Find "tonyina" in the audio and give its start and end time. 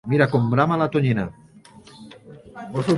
0.95-1.25